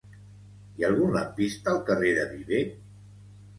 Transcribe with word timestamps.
Hi 0.77 0.85
ha 0.85 0.89
algun 0.93 1.13
lampista 1.17 1.71
al 1.75 1.83
carrer 1.91 2.11
de 2.17 2.25
Viver? 2.33 2.65